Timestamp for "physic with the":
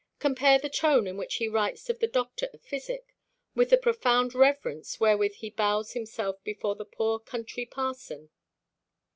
2.63-3.77